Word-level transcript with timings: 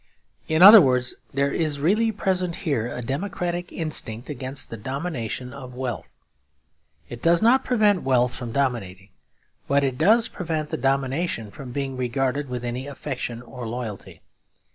In 0.47 0.63
other 0.63 0.81
words, 0.81 1.13
there 1.31 1.51
is 1.53 1.79
really 1.79 2.11
present 2.11 2.55
here 2.65 2.87
a 2.87 3.03
democratic 3.03 3.71
instinct 3.71 4.29
against 4.31 4.71
the 4.71 4.75
domination 4.75 5.53
of 5.53 5.75
wealth. 5.75 6.09
It 7.07 7.21
does 7.21 7.39
not 7.43 7.63
prevent 7.63 8.01
wealth 8.01 8.33
from 8.33 8.51
dominating; 8.51 9.09
but 9.67 9.83
it 9.83 9.99
does 9.99 10.27
prevent 10.27 10.71
the 10.71 10.77
domination 10.77 11.51
from 11.51 11.71
being 11.71 11.97
regarded 11.97 12.49
with 12.49 12.65
any 12.65 12.87
affection 12.87 13.43
or 13.43 13.67
loyalty. 13.67 14.21